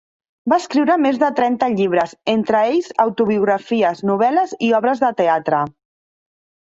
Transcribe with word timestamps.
Va 0.53 0.57
escriure 0.61 0.95
més 1.01 1.19
de 1.23 1.27
trenta 1.39 1.67
llibres, 1.73 2.15
entre 2.35 2.61
ells 2.71 2.89
autobiografies, 3.05 4.01
novel·les 4.13 4.57
i 4.69 4.75
obres 4.79 5.05
de 5.05 5.13
teatre. 5.21 5.61